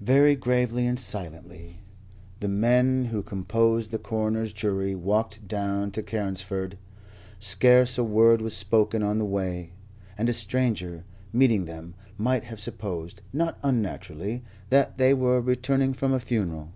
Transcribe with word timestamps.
Very 0.00 0.34
gravely 0.34 0.84
and 0.88 0.98
silently 0.98 1.84
the 2.40 2.48
men 2.48 3.04
who 3.12 3.22
composed 3.22 3.92
the 3.92 3.98
coroner's 4.00 4.52
jury 4.52 4.96
walked 4.96 5.46
down 5.46 5.92
to 5.92 6.02
Carnesford; 6.02 6.76
scarce 7.38 7.96
a 7.96 8.02
word 8.02 8.42
was 8.42 8.56
spoken 8.56 9.04
on 9.04 9.18
the 9.18 9.24
way, 9.24 9.70
and 10.18 10.28
a 10.28 10.34
stranger, 10.34 11.04
meeting 11.32 11.66
them, 11.66 11.94
might 12.16 12.42
have 12.42 12.58
supposed, 12.58 13.22
not 13.32 13.56
unnaturally, 13.62 14.42
that 14.70 14.98
they 14.98 15.14
were 15.14 15.40
returning 15.40 15.92
from 15.92 16.12
a 16.12 16.18
funeral. 16.18 16.72